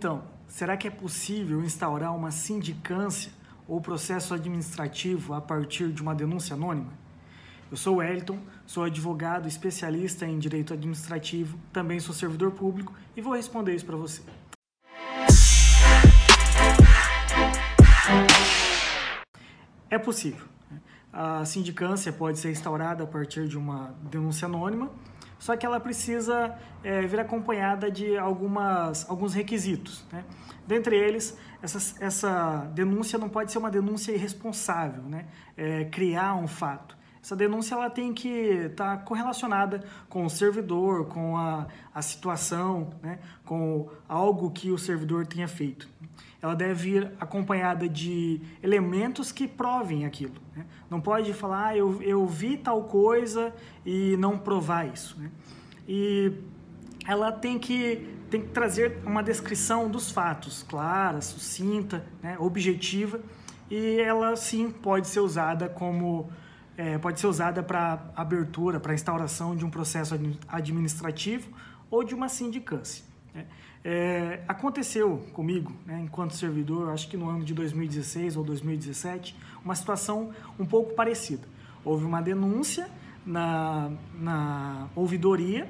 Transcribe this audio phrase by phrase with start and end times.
[0.00, 3.30] Então, será que é possível instaurar uma sindicância
[3.68, 6.90] ou processo administrativo a partir de uma denúncia anônima?
[7.70, 13.20] Eu sou o Elton, sou advogado especialista em direito administrativo, também sou servidor público e
[13.20, 14.22] vou responder isso para você.
[19.90, 20.46] É possível.
[21.12, 24.90] A sindicância pode ser instaurada a partir de uma denúncia anônima,
[25.40, 26.54] só que ela precisa
[26.84, 30.04] é, vir acompanhada de algumas, alguns requisitos.
[30.12, 30.22] Né?
[30.66, 35.26] Dentre eles, essa, essa denúncia não pode ser uma denúncia irresponsável, né?
[35.56, 36.96] É, criar um fato.
[37.22, 42.90] Essa denúncia ela tem que estar tá correlacionada com o servidor, com a, a situação,
[43.02, 43.18] né?
[43.44, 45.88] com algo que o servidor tenha feito.
[46.42, 50.40] Ela deve vir acompanhada de elementos que provem aquilo.
[50.56, 50.64] Né?
[50.88, 53.52] Não pode falar, ah, eu, eu vi tal coisa
[53.84, 55.20] e não provar isso.
[55.20, 55.30] Né?
[55.86, 56.32] E
[57.06, 62.38] ela tem que, tem que trazer uma descrição dos fatos, clara, sucinta, né?
[62.38, 63.20] objetiva,
[63.70, 66.30] e ela sim pode ser usada como
[66.76, 70.18] é, pode ser usada para abertura, para instauração de um processo
[70.48, 71.48] administrativo
[71.90, 73.04] ou de uma sindicância.
[73.34, 73.46] Né?
[73.84, 79.74] É, aconteceu comigo, né, enquanto servidor, acho que no ano de 2016 ou 2017, uma
[79.74, 81.46] situação um pouco parecida.
[81.84, 82.88] Houve uma denúncia
[83.24, 85.68] na, na ouvidoria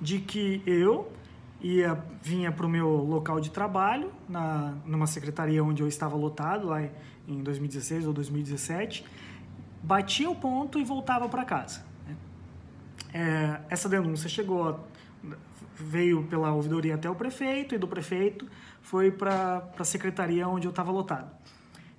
[0.00, 1.12] de que eu
[1.62, 6.68] ia vinha para o meu local de trabalho, na, numa secretaria onde eu estava lotado,
[6.68, 6.82] lá
[7.28, 9.04] em 2016 ou 2017,
[9.82, 11.84] batia o ponto e voltava para casa.
[12.06, 12.16] Né?
[13.14, 14.86] É, essa denúncia chegou,
[15.74, 18.46] veio pela ouvidoria até o prefeito e do prefeito
[18.82, 21.30] foi para a secretaria onde eu estava lotado.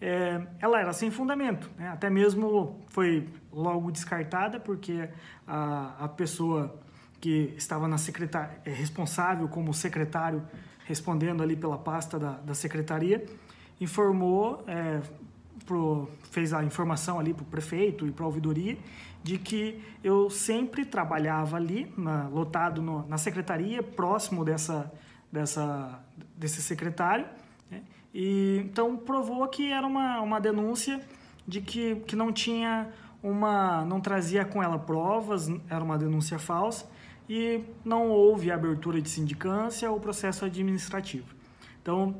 [0.00, 1.88] É, ela era sem fundamento, né?
[1.88, 5.08] até mesmo foi logo descartada porque
[5.46, 6.78] a, a pessoa
[7.20, 10.42] que estava na secretaria, é, responsável como secretário,
[10.84, 13.24] respondendo ali pela pasta da, da secretaria,
[13.80, 15.00] informou, é,
[15.66, 18.76] pro, fez a informação ali para o prefeito e para a ouvidoria
[19.24, 24.92] de que eu sempre trabalhava ali, na, lotado no, na secretaria, próximo dessa,
[25.32, 25.98] dessa,
[26.36, 27.24] desse secretário,
[27.70, 27.82] né?
[28.12, 31.00] e então provou que era uma, uma denúncia
[31.48, 32.90] de que, que não tinha
[33.22, 36.86] uma, não trazia com ela provas, era uma denúncia falsa,
[37.26, 41.34] e não houve abertura de sindicância ou processo administrativo.
[41.80, 42.14] Então,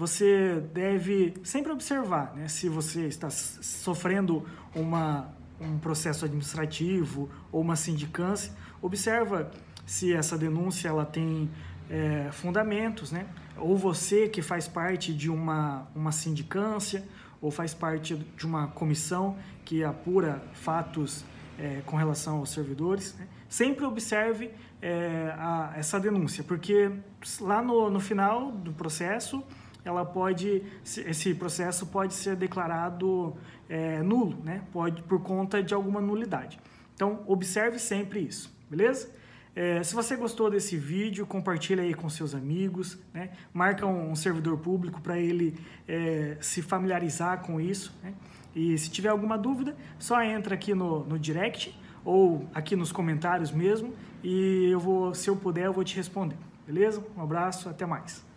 [0.00, 5.28] você deve sempre observar né, se você está sofrendo uma,
[5.60, 8.50] um processo administrativo ou uma sindicância,
[8.80, 9.50] observa
[9.84, 11.50] se essa denúncia ela tem
[11.90, 13.26] é, fundamentos, né?
[13.58, 17.06] ou você que faz parte de uma, uma sindicância
[17.38, 19.36] ou faz parte de uma comissão
[19.66, 21.26] que apura fatos
[21.58, 23.28] é, com relação aos servidores, né?
[23.50, 24.50] sempre observe
[24.80, 26.90] é, a, essa denúncia, porque
[27.38, 29.44] lá no, no final do processo
[29.84, 33.36] ela pode, esse processo pode ser declarado
[33.68, 34.62] é, nulo, né?
[34.72, 36.58] Pode por conta de alguma nulidade.
[36.94, 39.10] Então observe sempre isso, beleza?
[39.54, 43.30] É, se você gostou desse vídeo, compartilha aí com seus amigos, né?
[43.52, 45.56] marca um, servidor público para ele
[45.88, 47.92] é, se familiarizar com isso.
[48.02, 48.14] Né?
[48.54, 53.50] E se tiver alguma dúvida, só entra aqui no, no direct ou aqui nos comentários
[53.50, 53.92] mesmo
[54.22, 56.36] e eu vou, se eu puder, eu vou te responder.
[56.66, 57.04] Beleza?
[57.16, 58.29] Um abraço, até mais.